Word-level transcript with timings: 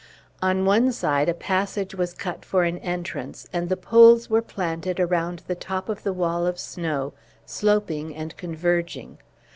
On 0.41 0.65
one 0.65 0.91
side, 0.91 1.29
a 1.29 1.33
passage 1.35 1.93
was 1.93 2.15
cut 2.15 2.43
for 2.43 2.63
an 2.63 2.79
entrance, 2.79 3.47
and 3.53 3.69
the 3.69 3.77
poles 3.77 4.31
were 4.31 4.41
planted 4.41 4.99
around 4.99 5.43
the 5.45 5.53
top 5.53 5.89
of 5.89 6.01
the 6.01 6.11
wall 6.11 6.47
of 6.47 6.57
snow, 6.57 7.13
sloping 7.45 8.15
and 8.15 8.35
converging. 8.35 9.19